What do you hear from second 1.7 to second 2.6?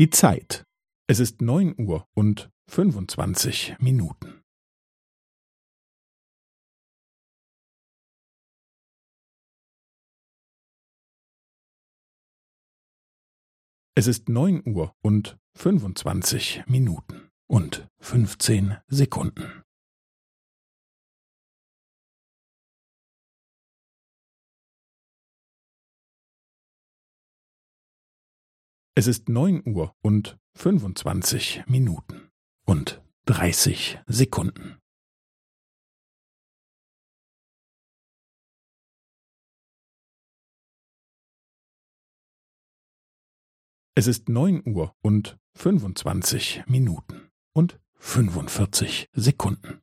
Uhr und